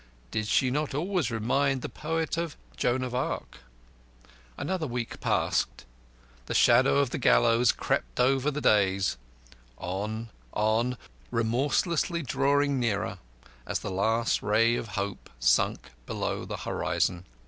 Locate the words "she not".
0.47-0.95